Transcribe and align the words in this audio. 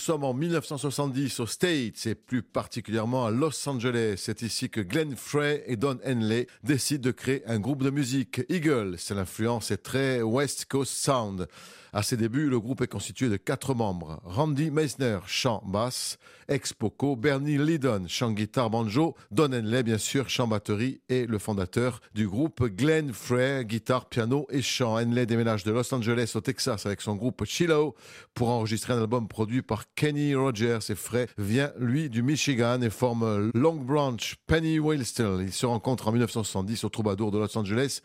Nous 0.00 0.06
sommes 0.06 0.24
en 0.24 0.32
1970 0.32 1.40
aux 1.40 1.46
States 1.46 2.06
et 2.06 2.14
plus 2.14 2.42
particulièrement 2.42 3.26
à 3.26 3.30
Los 3.30 3.68
Angeles. 3.68 4.14
C'est 4.16 4.40
ici 4.40 4.70
que 4.70 4.80
Glenn 4.80 5.14
Frey 5.14 5.62
et 5.66 5.76
Don 5.76 5.98
Henley 6.06 6.46
décident 6.64 7.02
de 7.02 7.10
créer 7.10 7.46
un 7.46 7.60
groupe 7.60 7.82
de 7.82 7.90
musique. 7.90 8.40
Eagle, 8.48 8.94
c'est 8.96 9.14
l'influence 9.14 9.70
est 9.70 9.82
très 9.82 10.22
West 10.22 10.64
Coast 10.70 10.94
Sound. 10.94 11.48
À 11.92 12.04
ses 12.04 12.16
débuts, 12.16 12.48
le 12.48 12.60
groupe 12.60 12.82
est 12.82 12.86
constitué 12.86 13.28
de 13.28 13.36
quatre 13.36 13.74
membres. 13.74 14.20
Randy 14.24 14.70
Meisner, 14.70 15.18
chant 15.26 15.60
basse, 15.66 16.18
ex-Poco, 16.46 17.16
Bernie 17.16 17.58
Lydon, 17.58 18.04
chant 18.06 18.30
guitare 18.30 18.70
banjo, 18.70 19.16
Don 19.32 19.52
Henley, 19.52 19.82
bien 19.82 19.98
sûr, 19.98 20.28
chant 20.28 20.46
batterie, 20.46 21.00
et 21.08 21.26
le 21.26 21.38
fondateur 21.38 22.00
du 22.14 22.28
groupe, 22.28 22.62
Glenn 22.62 23.12
Frey, 23.12 23.64
guitare, 23.64 24.08
piano 24.08 24.46
et 24.50 24.62
chant. 24.62 24.98
Henley 24.98 25.26
déménage 25.26 25.64
de 25.64 25.72
Los 25.72 25.92
Angeles 25.92 26.32
au 26.36 26.40
Texas 26.40 26.86
avec 26.86 27.00
son 27.00 27.16
groupe 27.16 27.44
Chilo 27.44 27.96
pour 28.34 28.50
enregistrer 28.50 28.92
un 28.92 29.00
album 29.00 29.26
produit 29.26 29.62
par 29.62 29.92
Kenny 29.94 30.36
Rogers 30.36 30.78
et 30.90 30.94
Frey 30.94 31.26
vient, 31.38 31.72
lui, 31.78 32.08
du 32.08 32.22
Michigan 32.22 32.80
et 32.82 32.90
forme 32.90 33.50
Long 33.54 33.76
Branch, 33.76 34.36
Penny 34.46 34.78
Wilston. 34.78 35.40
Ils 35.40 35.52
se 35.52 35.66
rencontrent 35.66 36.06
en 36.06 36.12
1970 36.12 36.84
au 36.84 36.88
Troubadour 36.88 37.32
de 37.32 37.38
Los 37.38 37.58
Angeles 37.58 38.00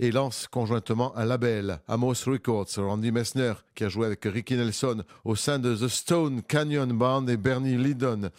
et 0.00 0.10
lancent 0.10 0.48
conjointement 0.48 1.14
un 1.16 1.26
label, 1.26 1.78
Amos 1.86 2.24
Records. 2.26 2.68
Randy 2.78 3.12
Messner, 3.12 3.52
qui 3.74 3.84
a 3.84 3.90
joué 3.90 4.06
avec 4.06 4.24
Ricky 4.24 4.56
Nelson 4.56 5.04
au 5.24 5.36
sein 5.36 5.58
de 5.58 5.76
The 5.76 5.88
Stone 5.88 6.42
Canyon 6.42 6.90
Band 6.90 7.26
et 7.26 7.36
Bernie 7.36 7.76
Lydon 7.76 8.30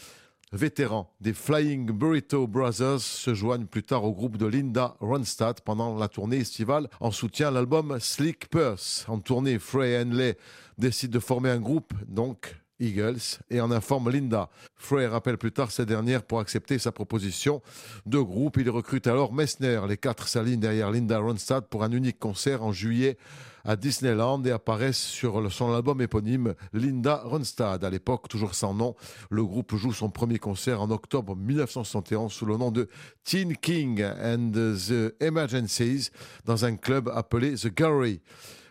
vétéran 0.52 1.14
des 1.22 1.34
Flying 1.34 1.92
Burrito 1.92 2.48
Brothers, 2.48 3.00
se 3.00 3.34
joignent 3.34 3.68
plus 3.68 3.84
tard 3.84 4.04
au 4.04 4.12
groupe 4.12 4.38
de 4.38 4.48
Linda 4.48 4.96
Ronstadt 5.00 5.62
pendant 5.62 5.96
la 5.98 6.08
tournée 6.08 6.38
estivale 6.38 6.90
en 7.00 7.12
soutien 7.12 7.50
à 7.50 7.52
l'album 7.52 7.98
Slick 8.00 8.50
Purse. 8.50 9.06
En 9.08 9.20
tournée, 9.20 9.60
Frey 9.60 10.02
Henley 10.02 10.38
décide 10.80 11.12
de 11.12 11.20
former 11.20 11.52
un 11.52 11.60
groupe, 11.60 11.94
donc 12.08 12.56
Eagles 12.82 13.40
et 13.50 13.62
en 13.62 13.72
informe 13.72 14.10
Linda. 14.10 14.50
Frey 14.76 15.08
rappelle 15.08 15.38
plus 15.38 15.52
tard 15.52 15.72
cette 15.72 15.88
dernière 15.88 16.24
pour 16.24 16.40
accepter 16.40 16.80
sa 16.80 16.92
proposition 16.92 17.62
de 18.06 18.20
groupe. 18.20 18.58
Il 18.58 18.70
recrute 18.70 19.08
alors 19.08 19.34
Messner. 19.34 19.80
Les 19.88 19.98
quatre 19.98 20.28
s'alignent 20.28 20.60
derrière 20.60 20.92
Linda 20.92 21.20
Ronstadt 21.20 21.68
pour 21.70 21.84
un 21.84 21.92
unique 21.92 22.20
concert 22.20 22.64
en 22.64 22.72
juillet 22.72 23.18
à 23.64 23.76
Disneyland 23.76 24.44
et 24.44 24.52
apparaissent 24.52 24.98
sur 24.98 25.52
son 25.52 25.74
album 25.74 26.02
éponyme 26.02 26.56
Linda 26.74 27.22
Ronstadt. 27.24 27.84
À 27.84 27.90
l'époque, 27.90 28.28
toujours 28.28 28.56
sans 28.56 28.74
nom, 28.74 28.96
le 29.30 29.44
groupe 29.44 29.76
joue 29.76 29.94
son 29.94 30.10
premier 30.10 30.40
concert 30.40 30.82
en 30.82 30.90
octobre 30.90 31.36
1971 31.36 32.32
sous 32.32 32.46
le 32.46 32.58
nom 32.58 32.72
de 32.72 32.90
Teen 33.24 33.56
King 33.56 34.04
and 34.04 34.52
the 34.54 35.14
Emergencies 35.22 36.10
dans 36.46 36.66
un 36.66 36.76
club 36.76 37.10
appelé 37.14 37.56
The 37.56 37.74
Gallery. 37.74 38.22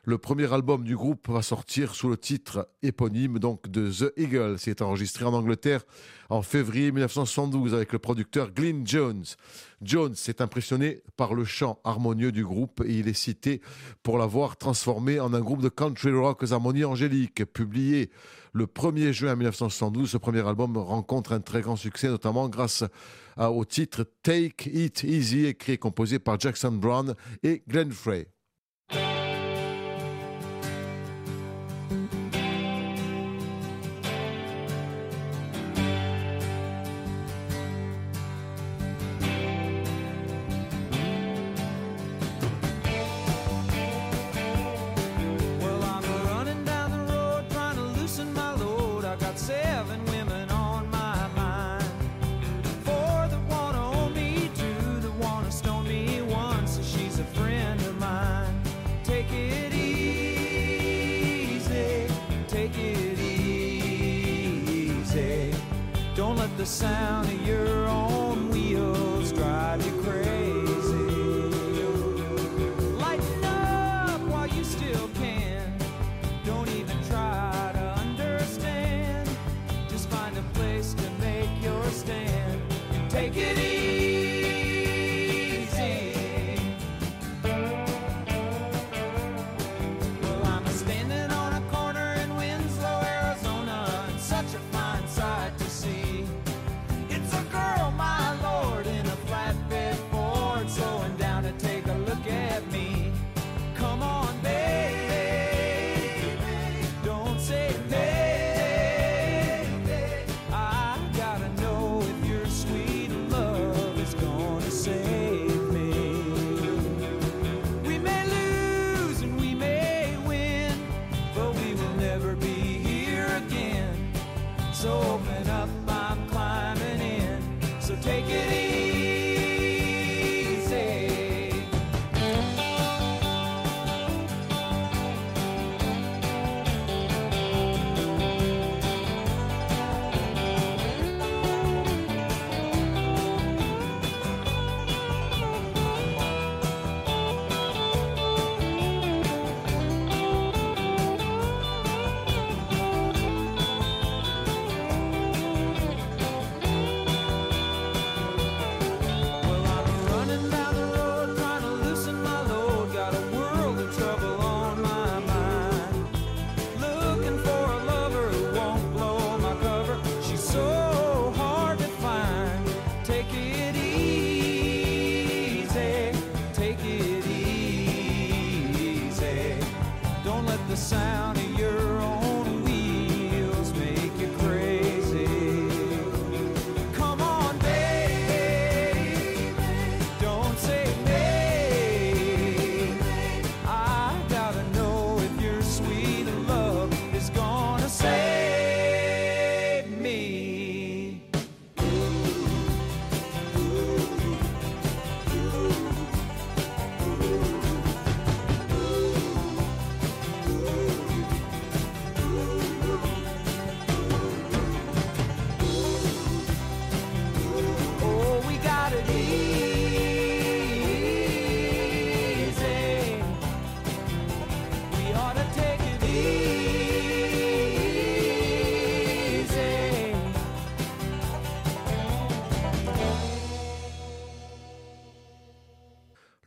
Le 0.05 0.17
premier 0.17 0.51
album 0.51 0.83
du 0.83 0.97
groupe 0.97 1.29
va 1.29 1.43
sortir 1.43 1.95
sous 1.95 2.09
le 2.09 2.17
titre 2.17 2.71
éponyme 2.83 3.39
donc 3.39 3.69
de 3.69 3.91
The 3.91 4.15
Eagle. 4.17 4.57
C'est 4.59 4.81
enregistré 4.81 5.27
en 5.27 5.35
Angleterre 5.35 5.83
en 6.31 6.41
février 6.41 6.91
1972 6.91 7.75
avec 7.75 7.93
le 7.93 7.99
producteur 7.99 8.51
Glyn 8.51 8.81
Jones. 8.87 9.25
Jones 9.83 10.15
s'est 10.15 10.41
impressionné 10.41 11.03
par 11.19 11.35
le 11.35 11.45
chant 11.45 11.81
harmonieux 11.85 12.33
du 12.33 12.47
groupe 12.47 12.83
et 12.87 12.99
il 12.99 13.09
est 13.09 13.13
cité 13.13 13.61
pour 14.03 14.17
l'avoir 14.17 14.57
transformé 14.57 15.21
en 15.21 15.35
un 15.35 15.41
groupe 15.41 15.61
de 15.61 15.69
country 15.69 16.13
rock 16.13 16.43
aux 16.45 16.55
harmonies 16.55 16.85
angéliques. 16.85 17.45
Publié 17.53 18.11
le 18.55 18.65
1er 18.65 19.13
juin 19.13 19.37
1972, 19.37 20.09
ce 20.09 20.17
premier 20.17 20.47
album 20.49 20.79
rencontre 20.79 21.33
un 21.33 21.41
très 21.41 21.61
grand 21.61 21.77
succès, 21.77 22.09
notamment 22.09 22.49
grâce 22.49 22.85
au 23.37 23.67
titre 23.67 24.07
Take 24.23 24.71
It 24.73 25.05
Easy, 25.05 25.45
écrit 25.45 25.73
et 25.73 25.79
composé 25.79 26.19
par 26.19 26.41
Jackson 26.41 26.73
Brown 26.73 27.15
et 27.43 27.63
Glenn 27.69 27.93
Frey. 27.93 28.29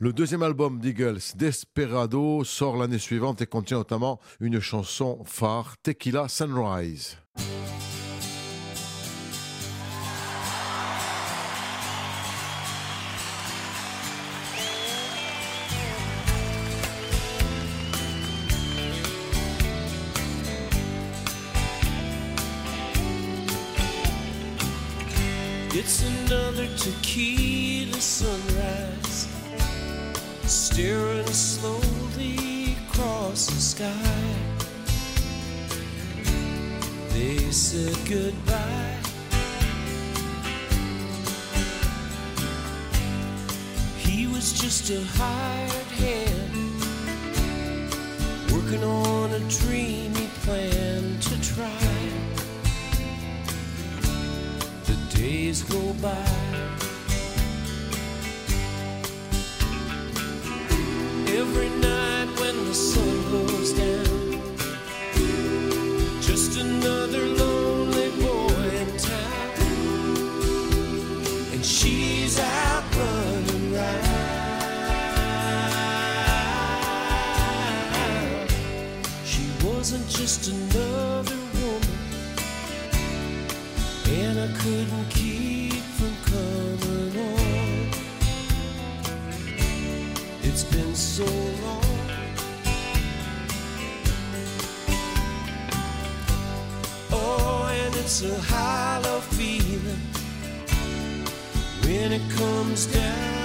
Le 0.04 0.12
deuxième 0.12 0.42
album 0.42 0.80
d'Eagles, 0.80 1.22
Desperado, 1.34 2.44
sort 2.44 2.76
l'année 2.76 2.98
suivante 2.98 3.40
et 3.40 3.46
contient 3.46 3.78
notamment 3.78 4.20
une 4.38 4.60
chanson 4.60 5.18
phare, 5.24 5.76
Tequila 5.82 6.28
Sunrise. 6.28 7.16
Sunrise, 27.98 28.53
staring 30.74 31.24
slowly 31.26 32.76
across 32.88 33.46
the 33.46 33.60
sky. 33.60 34.34
They 37.10 37.38
said 37.52 37.94
goodbye. 38.08 38.98
He 43.98 44.26
was 44.26 44.52
just 44.60 44.90
a 44.90 45.00
hired 45.16 45.90
hand, 46.02 46.80
working 48.50 48.82
on 48.82 49.30
a 49.30 49.48
dream 49.48 50.12
he 50.16 50.26
planned 50.42 51.22
to 51.22 51.40
try 51.40 51.86
the 54.86 54.96
days 55.16 55.62
go 55.62 55.92
by. 56.02 56.43
Every 61.36 61.68
night 61.68 62.28
when 62.38 62.56
the 62.64 62.74
sun 62.74 63.22
goes 63.32 63.72
down, 63.72 64.40
just 66.20 66.60
another 66.60 67.26
lonely 67.26 68.10
boy 68.22 68.70
in 68.82 68.96
town, 68.96 69.50
and 71.52 71.64
she's 71.64 72.38
out 72.38 72.84
running 72.96 73.72
round. 73.74 74.04
She 79.24 79.44
wasn't 79.66 80.08
just 80.08 80.48
another 80.48 81.36
woman. 81.58 81.98
And 84.06 84.38
I 84.38 84.48
couldn't 84.58 85.10
it's 98.04 98.22
a 98.22 98.38
hollow 98.38 99.18
feeling 99.20 99.98
when 101.84 102.12
it 102.12 102.30
comes 102.36 102.84
down 102.84 103.43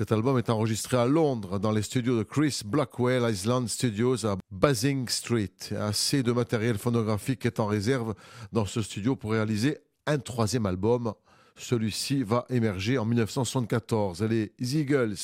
Cet 0.00 0.12
album 0.12 0.38
est 0.38 0.48
enregistré 0.48 0.96
à 0.96 1.04
Londres 1.04 1.58
dans 1.58 1.72
les 1.72 1.82
studios 1.82 2.16
de 2.16 2.22
Chris 2.22 2.62
Blackwell 2.64 3.30
Island 3.30 3.68
Studios 3.68 4.24
à 4.24 4.38
Basing 4.50 5.06
Street. 5.10 5.52
Assez 5.78 6.22
de 6.22 6.32
matériel 6.32 6.78
phonographique 6.78 7.44
est 7.44 7.60
en 7.60 7.66
réserve 7.66 8.14
dans 8.50 8.64
ce 8.64 8.80
studio 8.80 9.14
pour 9.14 9.32
réaliser 9.32 9.76
un 10.06 10.16
troisième 10.18 10.64
album. 10.64 11.12
Celui-ci 11.54 12.22
va 12.22 12.46
émerger 12.48 12.96
en 12.96 13.04
1974. 13.04 14.22
Et 14.22 14.28
les 14.58 14.76
Eagles 14.78 15.16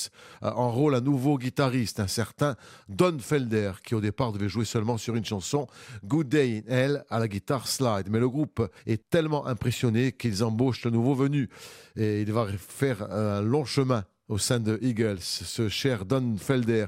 euh, 0.43 0.51
enrôlent 0.51 0.97
un 0.97 1.01
nouveau 1.01 1.39
guitariste, 1.39 1.99
un 1.99 2.07
certain 2.07 2.55
Don 2.91 3.17
Felder, 3.19 3.73
qui 3.83 3.95
au 3.95 4.03
départ 4.03 4.33
devait 4.33 4.51
jouer 4.51 4.67
seulement 4.67 4.99
sur 4.99 5.17
une 5.17 5.25
chanson, 5.25 5.69
Good 6.05 6.29
Day 6.29 6.63
in 6.69 6.71
Hell, 6.71 7.05
à 7.09 7.19
la 7.19 7.29
guitare 7.29 7.67
slide. 7.67 8.11
Mais 8.11 8.21
le 8.21 8.29
groupe 8.29 8.71
est 8.85 9.09
tellement 9.09 9.47
impressionné 9.47 10.13
qu'ils 10.13 10.45
embauchent 10.45 10.85
le 10.85 10.91
nouveau 10.91 11.15
venu. 11.15 11.49
Et 11.97 12.21
il 12.21 12.31
va 12.31 12.47
faire 12.59 13.11
un 13.11 13.41
long 13.41 13.65
chemin 13.65 14.05
au 14.29 14.39
sein 14.39 14.61
de 14.61 14.79
Eagles, 14.83 15.21
ce 15.21 15.69
cher 15.69 16.05
Don 16.05 16.37
Felder. 16.37 16.87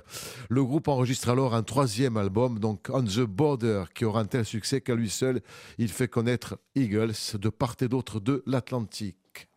Le 0.48 0.64
groupe 0.64 0.88
enregistre 0.88 1.28
alors 1.28 1.54
un 1.54 1.62
troisième 1.62 2.16
album, 2.16 2.58
donc 2.58 2.88
On 2.92 3.02
the 3.02 3.20
Border, 3.20 3.84
qui 3.94 4.04
aura 4.04 4.20
un 4.20 4.26
tel 4.26 4.44
succès 4.44 4.80
qu'à 4.80 4.94
lui 4.94 5.10
seul, 5.10 5.40
il 5.78 5.88
fait 5.88 6.08
connaître 6.08 6.58
Eagles 6.74 7.14
de 7.34 7.48
part 7.48 7.76
et 7.80 7.88
d'autre 7.88 8.20
de 8.20 8.42
l'Atlantique. 8.46 9.47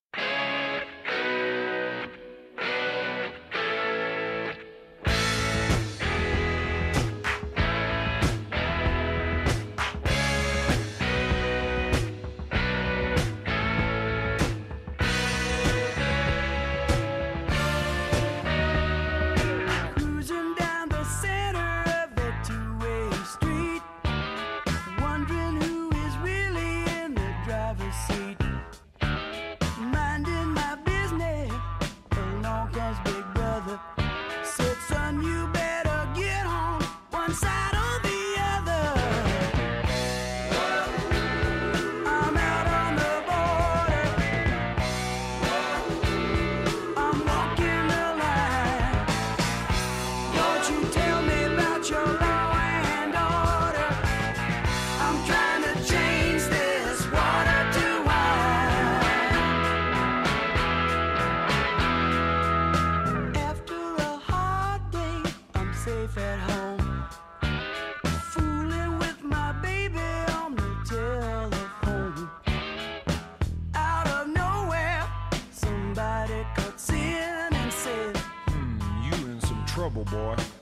trouble, 79.82 80.04
boy. 80.12 80.61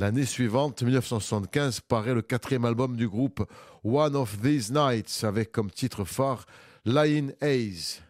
L'année 0.00 0.24
suivante, 0.24 0.82
1975, 0.82 1.80
paraît 1.80 2.14
le 2.14 2.22
quatrième 2.22 2.64
album 2.64 2.96
du 2.96 3.06
groupe 3.06 3.46
One 3.84 4.16
of 4.16 4.40
These 4.40 4.72
Nights 4.72 5.24
avec 5.24 5.52
comme 5.52 5.70
titre 5.70 6.06
phare 6.06 6.46
Lion 6.86 7.28
Haze. 7.42 8.00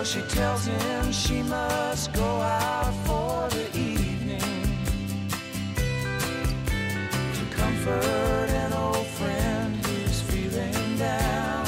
So 0.00 0.04
she 0.04 0.22
tells 0.34 0.64
him 0.64 1.12
she 1.12 1.42
must 1.42 2.14
go 2.14 2.24
out 2.24 2.94
for 3.04 3.50
the 3.50 3.66
evening 3.78 4.40
to 7.34 7.44
comfort 7.54 8.48
an 8.48 8.72
old 8.72 9.06
friend 9.08 9.76
who's 9.84 10.22
feeling 10.22 10.96
down. 10.96 11.66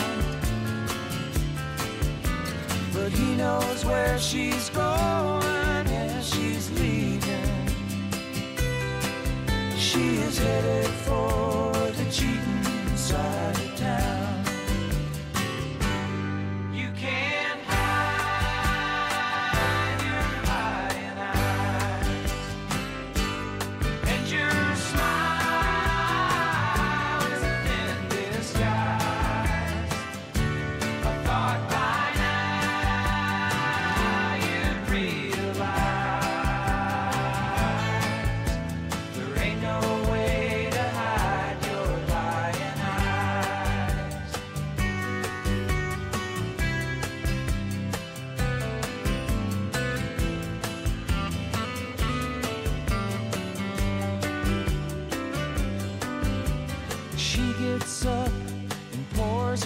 But 2.94 3.12
he 3.12 3.34
knows 3.36 3.84
where 3.84 4.18
she's 4.18 4.70
going 4.70 5.86
and 5.88 6.24
she's 6.24 6.70
leaving. 6.70 7.68
She 9.76 10.22
is 10.22 10.38
headed 10.38 10.86
for. 11.04 11.71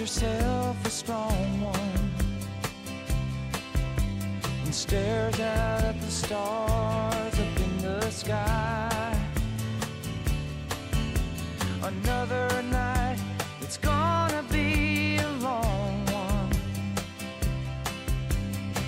Pours 0.06 0.20
herself 0.20 0.86
a 0.86 0.90
strong 0.90 1.60
one 1.60 2.10
and 4.64 4.74
stares 4.74 5.40
out 5.40 5.84
at 5.84 6.00
the 6.00 6.10
stars 6.10 7.34
up 7.34 7.60
in 7.60 7.78
the 7.78 8.10
sky. 8.10 9.18
Another 11.82 12.62
night, 12.62 13.18
it's 13.60 13.78
gonna 13.78 14.44
be 14.50 15.16
a 15.16 15.28
long 15.40 16.04
one. 16.06 16.52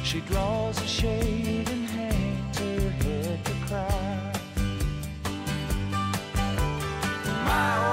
She 0.05 0.21
draws 0.21 0.81
a 0.81 0.87
shade 0.87 1.69
and 1.69 1.87
hangs 1.87 2.59
her 2.59 2.91
head 2.91 3.45
to 3.45 3.53
cry. 3.67 4.33
My, 7.45 7.88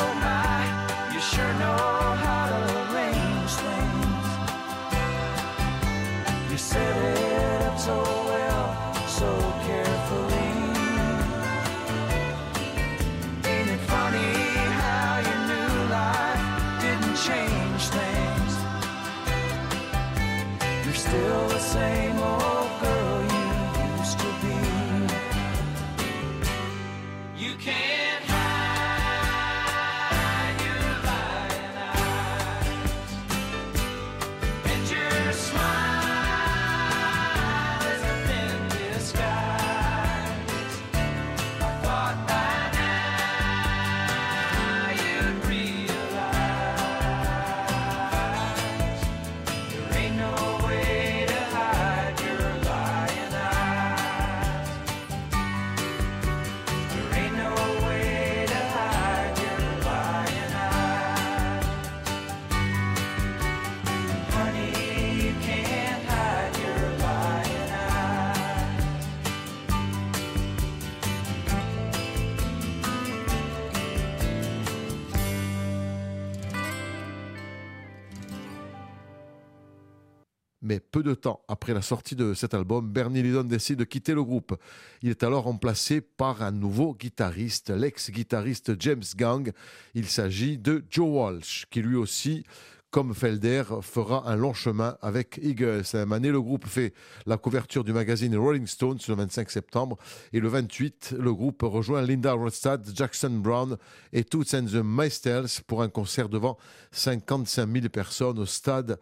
de 81.06 81.14
temps 81.14 81.42
après 81.48 81.74
la 81.74 81.82
sortie 81.82 82.16
de 82.16 82.34
cet 82.34 82.54
album, 82.54 82.90
Bernie 82.92 83.22
Lidon 83.22 83.44
décide 83.44 83.80
de 83.80 83.84
quitter 83.84 84.14
le 84.14 84.24
groupe. 84.24 84.58
Il 85.02 85.10
est 85.10 85.24
alors 85.24 85.44
remplacé 85.44 86.02
par 86.02 86.42
un 86.42 86.52
nouveau 86.52 86.94
guitariste, 86.94 87.70
l'ex-guitariste 87.70 88.74
James 88.82 89.04
Gang. 89.16 89.52
Il 89.94 90.08
s'agit 90.08 90.58
de 90.58 90.84
Joe 90.90 91.08
Walsh, 91.08 91.68
qui 91.70 91.82
lui 91.82 91.96
aussi, 91.96 92.44
comme 92.90 93.14
Felder, 93.14 93.64
fera 93.82 94.30
un 94.30 94.36
long 94.36 94.54
chemin 94.54 94.98
avec 95.02 95.40
Eagles. 95.44 95.84
La 95.94 96.00
même 96.00 96.14
année, 96.14 96.32
le 96.32 96.42
groupe 96.42 96.66
fait 96.66 96.94
la 97.26 97.38
couverture 97.38 97.84
du 97.84 97.94
magazine 97.94 98.36
Rolling 98.36 98.66
Stone 98.68 98.98
le 99.08 99.16
25 99.16 99.52
septembre. 99.52 99.98
Et 100.34 100.40
le 100.40 100.48
28, 100.48 101.16
le 101.20 101.34
groupe 101.34 101.62
rejoint 101.62 102.02
Linda 102.02 102.34
Ronstadt, 102.34 102.96
Jackson 102.96 103.30
Brown 103.30 103.78
et 104.12 104.24
Toots 104.24 104.56
and 104.56 104.66
the 104.66 104.84
Maesters 104.84 105.62
pour 105.68 105.82
un 105.82 105.90
concert 105.90 106.30
devant 106.30 106.58
55 106.92 107.70
000 107.72 107.90
personnes 107.90 108.40
au 108.40 108.46
stade 108.46 108.98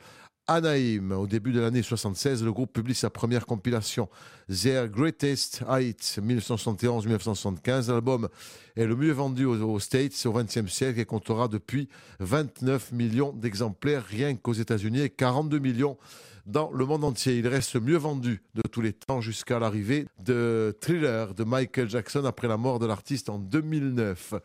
Anaheim. 0.48 1.12
Au 1.12 1.28
début 1.28 1.52
de 1.52 1.60
l'année 1.60 1.82
76, 1.82 2.44
le 2.44 2.52
groupe 2.52 2.74
publie 2.74 2.96
sa 2.96 3.10
première 3.10 3.46
compilation, 3.46 4.10
Their 4.50 4.90
Greatest 4.90 5.64
Hits 5.70 6.20
1971-1975. 6.20 7.90
L'album 7.90 8.28
est 8.76 8.86
le 8.86 8.96
mieux 8.96 9.12
vendu 9.12 9.46
aux, 9.46 9.62
aux 9.62 9.80
States 9.80 10.26
au 10.26 10.34
XXe 10.34 10.68
siècle 10.68 11.00
et 11.00 11.06
comptera 11.06 11.48
depuis 11.48 11.88
29 12.20 12.92
millions 12.92 13.32
d'exemplaires 13.32 14.06
rien 14.06 14.36
qu'aux 14.36 14.54
États-Unis 14.54 15.02
et 15.02 15.10
42 15.10 15.60
millions 15.60 15.98
dans 16.46 16.72
le 16.72 16.86
monde 16.86 17.04
entier. 17.04 17.38
Il 17.38 17.48
reste 17.48 17.76
mieux 17.76 17.98
vendu 17.98 18.42
de 18.56 18.62
tous 18.62 18.82
les 18.82 18.94
temps 18.94 19.22
jusqu'à 19.22 19.60
l'arrivée 19.60 20.08
de 20.24 20.78
Thriller 20.82 21.34
de 21.34 21.44
Michael 21.44 21.90
Jackson 21.90 22.26
après 22.26 22.48
la 22.48 22.58
mort 22.58 22.80
de 22.80 22.86
l'artiste 22.86 23.30
en 23.30 23.40
2009. 23.40 24.36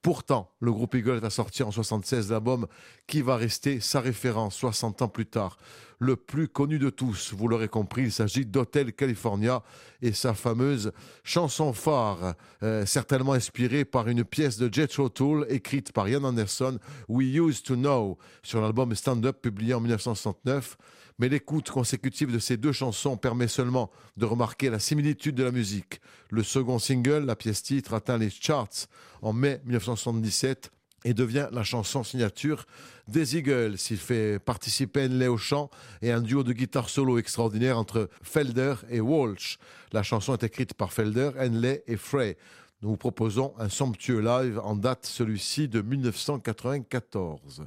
Pourtant, 0.00 0.52
le 0.60 0.72
groupe 0.72 0.94
Eagle 0.94 1.18
va 1.18 1.30
sortir 1.30 1.66
en 1.66 1.72
76 1.72 2.30
l'album 2.30 2.66
qui 3.08 3.20
va 3.20 3.36
rester 3.36 3.80
sa 3.80 4.00
référence 4.00 4.54
60 4.54 5.02
ans 5.02 5.08
plus 5.08 5.26
tard. 5.26 5.58
Le 5.98 6.14
plus 6.14 6.46
connu 6.46 6.78
de 6.78 6.90
tous, 6.90 7.34
vous 7.34 7.48
l'aurez 7.48 7.66
compris, 7.66 8.02
il 8.02 8.12
s'agit 8.12 8.46
d'Hotel 8.46 8.92
California 8.92 9.64
et 10.00 10.12
sa 10.12 10.32
fameuse 10.32 10.92
chanson 11.24 11.72
phare, 11.72 12.34
euh, 12.62 12.86
certainement 12.86 13.32
inspirée 13.32 13.84
par 13.84 14.06
une 14.06 14.22
pièce 14.22 14.58
de 14.58 14.72
Jethro 14.72 15.08
Tull 15.08 15.44
écrite 15.48 15.90
par 15.90 16.08
Ian 16.08 16.22
Anderson, 16.22 16.78
We 17.08 17.34
Used 17.34 17.64
to 17.64 17.74
Know, 17.74 18.16
sur 18.44 18.60
l'album 18.60 18.94
Stand 18.94 19.26
Up 19.26 19.42
publié 19.42 19.74
en 19.74 19.80
1969 19.80 20.76
mais 21.18 21.28
l'écoute 21.28 21.70
consécutive 21.70 22.32
de 22.32 22.38
ces 22.38 22.56
deux 22.56 22.72
chansons 22.72 23.16
permet 23.16 23.48
seulement 23.48 23.90
de 24.16 24.24
remarquer 24.24 24.70
la 24.70 24.78
similitude 24.78 25.34
de 25.34 25.44
la 25.44 25.50
musique. 25.50 26.00
Le 26.30 26.42
second 26.42 26.78
single, 26.78 27.24
la 27.24 27.36
pièce 27.36 27.62
titre, 27.62 27.94
atteint 27.94 28.18
les 28.18 28.30
charts 28.30 28.86
en 29.22 29.32
mai 29.32 29.60
1977 29.64 30.70
et 31.04 31.14
devient 31.14 31.48
la 31.52 31.62
chanson 31.62 32.02
signature 32.02 32.66
des 33.06 33.36
Eagles. 33.36 33.76
Il 33.90 33.96
fait 33.96 34.38
participer 34.38 35.04
Henley 35.06 35.28
au 35.28 35.36
chant 35.36 35.70
et 36.02 36.10
un 36.12 36.20
duo 36.20 36.42
de 36.42 36.52
guitare 36.52 36.88
solo 36.88 37.18
extraordinaire 37.18 37.78
entre 37.78 38.08
Felder 38.22 38.74
et 38.90 39.00
Walsh. 39.00 39.58
La 39.92 40.02
chanson 40.02 40.34
est 40.34 40.42
écrite 40.42 40.74
par 40.74 40.92
Felder, 40.92 41.30
Henley 41.38 41.82
et 41.86 41.96
Frey. 41.96 42.36
Nous 42.82 42.90
vous 42.90 42.96
proposons 42.96 43.54
un 43.58 43.68
somptueux 43.68 44.20
live 44.20 44.60
en 44.62 44.76
date 44.76 45.04
celui-ci 45.06 45.68
de 45.68 45.82
1994. 45.82 47.66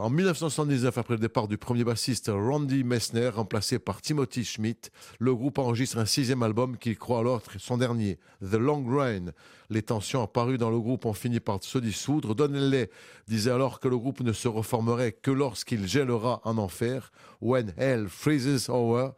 En 0.00 0.08
1979, 0.08 0.96
après 0.96 1.14
le 1.14 1.20
départ 1.20 1.46
du 1.46 1.58
premier 1.58 1.84
bassiste 1.84 2.30
Randy 2.32 2.84
Messner, 2.84 3.28
remplacé 3.28 3.78
par 3.78 4.00
Timothy 4.00 4.44
Schmidt, 4.44 4.88
le 5.18 5.34
groupe 5.34 5.58
enregistre 5.58 5.98
un 5.98 6.06
sixième 6.06 6.42
album 6.42 6.78
qu'il 6.78 6.96
croit 6.96 7.18
alors 7.18 7.42
son 7.58 7.76
dernier, 7.76 8.18
The 8.40 8.54
Long 8.54 8.82
Rain. 8.86 9.26
Les 9.68 9.82
tensions 9.82 10.22
apparues 10.22 10.56
dans 10.56 10.70
le 10.70 10.80
groupe 10.80 11.04
ont 11.04 11.12
fini 11.12 11.38
par 11.38 11.62
se 11.62 11.76
dissoudre. 11.76 12.34
Don 12.34 12.54
Henley 12.54 12.88
disait 13.28 13.50
alors 13.50 13.78
que 13.78 13.88
le 13.88 13.98
groupe 13.98 14.20
ne 14.20 14.32
se 14.32 14.48
reformerait 14.48 15.12
que 15.12 15.30
lorsqu'il 15.30 15.86
gèlera 15.86 16.40
en 16.44 16.56
enfer, 16.56 17.12
When 17.42 17.74
Hell 17.76 18.08
Freezes 18.08 18.70
Over. 18.70 19.10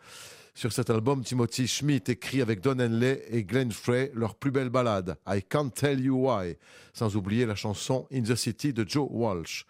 Sur 0.55 0.73
cet 0.73 0.90
album, 0.90 1.23
Timothy 1.23 1.68
Schmidt 1.68 2.11
écrit 2.11 2.42
avec 2.42 2.61
Don 2.61 2.81
Henley 2.81 3.25
et 3.31 3.45
Glenn 3.45 3.71
Frey 3.71 4.11
leur 4.14 4.35
plus 4.35 4.51
belle 4.51 4.71
ballade, 4.71 5.16
I 5.29 5.45
Can't 5.49 5.71
Tell 5.71 6.01
You 6.01 6.29
Why, 6.29 6.57
sans 6.92 7.14
oublier 7.14 7.47
la 7.47 7.55
chanson 7.55 8.09
In 8.12 8.23
the 8.23 8.35
City 8.35 8.73
de 8.73 8.85
Joe 8.85 9.07
Walsh. 9.09 9.64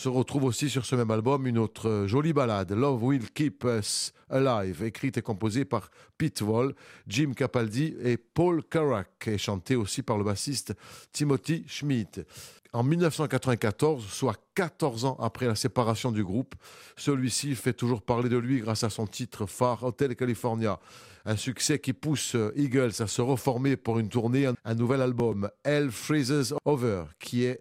Se 0.00 0.08
retrouve 0.08 0.44
aussi 0.44 0.70
sur 0.70 0.86
ce 0.86 0.96
même 0.96 1.10
album 1.10 1.46
une 1.46 1.58
autre 1.58 1.86
euh, 1.86 2.06
jolie 2.06 2.32
ballade, 2.32 2.72
Love 2.72 3.04
Will 3.04 3.30
Keep 3.32 3.64
Us 3.64 4.14
Alive, 4.30 4.82
écrite 4.82 5.18
et 5.18 5.22
composée 5.22 5.66
par 5.66 5.90
Pete 6.16 6.40
Wall, 6.40 6.74
Jim 7.06 7.32
Capaldi 7.36 7.94
et 8.02 8.16
Paul 8.16 8.64
Carrack, 8.64 9.28
et 9.28 9.36
chantée 9.36 9.76
aussi 9.76 10.00
par 10.00 10.16
le 10.16 10.24
bassiste 10.24 10.72
Timothy 11.12 11.64
Schmidt. 11.68 12.24
En 12.72 12.82
1994, 12.82 14.06
soit 14.06 14.36
14 14.54 15.04
ans 15.04 15.18
après 15.20 15.46
la 15.46 15.54
séparation 15.54 16.12
du 16.12 16.24
groupe, 16.24 16.54
celui-ci 16.96 17.54
fait 17.54 17.74
toujours 17.74 18.00
parler 18.00 18.30
de 18.30 18.38
lui 18.38 18.60
grâce 18.60 18.84
à 18.84 18.88
son 18.88 19.06
titre 19.06 19.44
phare 19.44 19.84
Hotel 19.84 20.16
California. 20.16 20.80
Un 21.26 21.36
succès 21.36 21.78
qui 21.78 21.92
pousse 21.92 22.36
Eagles 22.56 22.92
à 23.00 23.06
se 23.06 23.20
reformer 23.20 23.76
pour 23.76 23.98
une 23.98 24.08
tournée, 24.08 24.48
un 24.64 24.74
nouvel 24.74 25.02
album, 25.02 25.50
Hell 25.62 25.90
Freezes 25.90 26.54
Over, 26.64 27.02
qui 27.18 27.44
est 27.44 27.60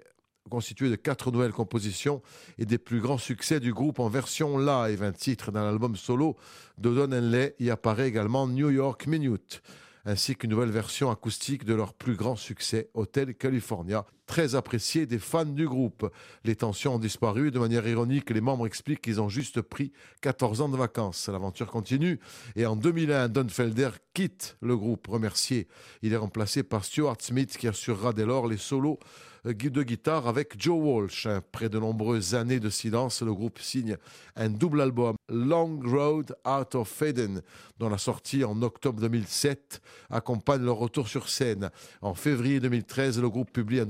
constitué 0.49 0.89
de 0.89 0.95
quatre 0.95 1.31
nouvelles 1.31 1.53
compositions 1.53 2.21
et 2.57 2.65
des 2.65 2.77
plus 2.77 2.99
grands 2.99 3.17
succès 3.17 3.59
du 3.59 3.73
groupe 3.73 3.99
en 3.99 4.09
version 4.09 4.57
live. 4.57 5.03
Un 5.03 5.11
titre 5.11 5.51
d'un 5.51 5.67
album 5.69 5.95
solo 5.95 6.35
de 6.77 6.93
Don 6.93 7.11
Henley 7.11 7.55
y 7.59 7.69
apparaît 7.69 8.07
également 8.07 8.47
New 8.47 8.69
York 8.69 9.07
Minute 9.07 9.61
ainsi 10.05 10.35
qu'une 10.35 10.51
nouvelle 10.51 10.71
version 10.71 11.11
acoustique 11.11 11.65
de 11.65 11.73
leur 11.73 11.93
plus 11.93 12.15
grand 12.15 12.35
succès, 12.35 12.89
Hotel 12.93 13.35
California, 13.35 14.05
très 14.29 14.53
apprécié 14.53 15.07
des 15.07 15.17
fans 15.17 15.43
du 15.43 15.67
groupe. 15.67 16.07
Les 16.45 16.55
tensions 16.55 16.95
ont 16.95 16.99
disparu 16.99 17.49
de 17.49 17.57
manière 17.57 17.87
ironique, 17.87 18.29
les 18.29 18.41
membres 18.41 18.67
expliquent 18.67 19.01
qu'ils 19.01 19.19
ont 19.19 19.27
juste 19.27 19.59
pris 19.63 19.91
14 20.21 20.61
ans 20.61 20.69
de 20.69 20.77
vacances. 20.77 21.27
L'aventure 21.29 21.65
continue 21.65 22.19
et 22.55 22.67
en 22.67 22.75
2001, 22.75 23.27
Don 23.29 23.47
Felder 23.49 23.89
quitte 24.13 24.55
le 24.61 24.77
groupe 24.77 25.07
remercié. 25.07 25.67
Il 26.03 26.13
est 26.13 26.17
remplacé 26.17 26.61
par 26.61 26.85
Stuart 26.85 27.17
Smith 27.19 27.57
qui 27.57 27.67
assurera 27.67 28.13
dès 28.13 28.25
lors 28.25 28.47
les 28.47 28.57
solos 28.57 28.99
euh, 29.45 29.53
de 29.53 29.83
guitare 29.83 30.27
avec 30.27 30.61
Joe 30.61 30.79
Walsh. 30.79 31.25
Après 31.25 31.69
de 31.69 31.79
nombreuses 31.79 32.35
années 32.35 32.59
de 32.59 32.69
silence, 32.69 33.21
le 33.21 33.33
groupe 33.33 33.59
signe 33.59 33.97
un 34.35 34.49
double 34.49 34.81
album, 34.81 35.15
Long 35.29 35.79
Road 35.83 36.35
Out 36.45 36.75
of 36.75 37.01
Eden, 37.01 37.41
dont 37.77 37.89
la 37.89 37.97
sortie 37.97 38.43
en 38.43 38.61
octobre 38.61 39.01
2007 39.01 39.81
accompagne 40.09 40.63
leur 40.63 40.77
retour 40.77 41.07
sur 41.07 41.29
scène. 41.29 41.69
En 42.01 42.13
février 42.13 42.59
2013, 42.59 43.19
le 43.19 43.29
groupe 43.29 43.51
publie 43.51 43.79
un 43.79 43.85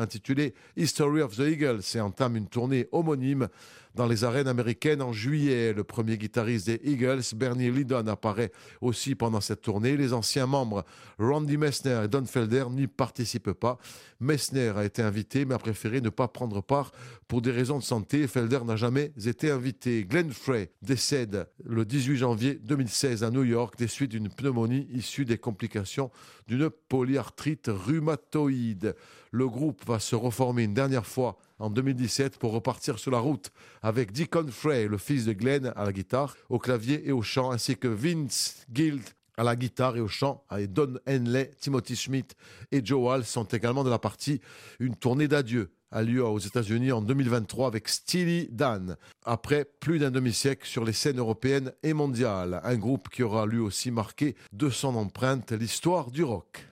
intitulé 0.00 0.54
History 0.76 1.22
of 1.22 1.36
the 1.36 1.40
Eagles 1.40 1.80
et 1.94 2.00
entame 2.00 2.36
une 2.36 2.48
tournée 2.48 2.88
homonyme 2.92 3.48
dans 3.98 4.06
les 4.06 4.22
arènes 4.22 4.46
américaines 4.46 5.02
en 5.02 5.12
juillet. 5.12 5.72
Le 5.72 5.82
premier 5.82 6.16
guitariste 6.18 6.66
des 6.66 6.80
Eagles, 6.84 7.22
Bernie 7.34 7.68
Lydon, 7.68 8.06
apparaît 8.06 8.52
aussi 8.80 9.16
pendant 9.16 9.40
cette 9.40 9.60
tournée. 9.60 9.96
Les 9.96 10.12
anciens 10.12 10.46
membres, 10.46 10.84
Randy 11.18 11.56
Messner 11.56 12.02
et 12.04 12.08
Don 12.08 12.24
Felder, 12.24 12.66
n'y 12.70 12.86
participent 12.86 13.52
pas. 13.52 13.76
Messner 14.20 14.72
a 14.76 14.84
été 14.84 15.02
invité, 15.02 15.44
mais 15.44 15.56
a 15.56 15.58
préféré 15.58 16.00
ne 16.00 16.10
pas 16.10 16.28
prendre 16.28 16.60
part 16.60 16.92
pour 17.26 17.42
des 17.42 17.50
raisons 17.50 17.78
de 17.78 17.82
santé. 17.82 18.28
Felder 18.28 18.60
n'a 18.64 18.76
jamais 18.76 19.12
été 19.26 19.50
invité. 19.50 20.04
Glenn 20.04 20.30
Frey 20.30 20.70
décède 20.80 21.48
le 21.64 21.84
18 21.84 22.16
janvier 22.18 22.54
2016 22.54 23.24
à 23.24 23.30
New 23.32 23.42
York 23.42 23.76
des 23.78 23.88
suites 23.88 24.12
d'une 24.12 24.28
pneumonie 24.28 24.86
issue 24.92 25.24
des 25.24 25.38
complications 25.38 26.12
d'une 26.46 26.70
polyarthrite 26.70 27.68
rhumatoïde. 27.68 28.94
Le 29.32 29.48
groupe 29.48 29.84
va 29.86 29.98
se 29.98 30.14
reformer 30.14 30.62
une 30.62 30.74
dernière 30.74 31.06
fois 31.06 31.36
en 31.58 31.70
2017 31.70 32.38
pour 32.38 32.52
repartir 32.52 32.98
sur 32.98 33.10
la 33.10 33.18
route 33.18 33.50
avec 33.82 34.12
Deacon 34.12 34.48
Frey, 34.50 34.86
le 34.88 34.98
fils 34.98 35.24
de 35.24 35.32
Glenn, 35.32 35.72
à 35.76 35.84
la 35.84 35.92
guitare, 35.92 36.36
au 36.48 36.58
clavier 36.58 37.08
et 37.08 37.12
au 37.12 37.22
chant, 37.22 37.50
ainsi 37.50 37.76
que 37.76 37.88
Vince 37.88 38.66
Guild 38.70 39.02
à 39.36 39.44
la 39.44 39.54
guitare 39.54 39.96
et 39.96 40.00
au 40.00 40.08
chant, 40.08 40.44
et 40.58 40.66
Don 40.66 40.98
Henley, 41.08 41.52
Timothy 41.60 41.94
Schmidt 41.94 42.34
et 42.72 42.84
Joe 42.84 43.00
Wall 43.00 43.24
sont 43.24 43.44
également 43.44 43.84
de 43.84 43.90
la 43.90 44.00
partie. 44.00 44.40
Une 44.80 44.96
tournée 44.96 45.28
d'adieu 45.28 45.70
a 45.90 46.02
lieu 46.02 46.24
aux 46.24 46.38
États-Unis 46.38 46.92
en 46.92 47.00
2023 47.00 47.68
avec 47.68 47.88
Steely 47.88 48.48
Dan, 48.50 48.96
après 49.24 49.64
plus 49.64 50.00
d'un 50.00 50.10
demi-siècle 50.10 50.66
sur 50.66 50.84
les 50.84 50.92
scènes 50.92 51.18
européennes 51.18 51.72
et 51.82 51.94
mondiales. 51.94 52.60
Un 52.64 52.76
groupe 52.76 53.08
qui 53.08 53.22
aura 53.22 53.46
lui 53.46 53.58
aussi 53.58 53.90
marqué 53.90 54.34
de 54.52 54.70
son 54.70 54.96
empreinte 54.96 55.52
l'histoire 55.52 56.10
du 56.10 56.24
rock. 56.24 56.67